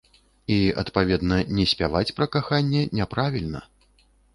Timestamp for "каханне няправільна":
2.39-3.69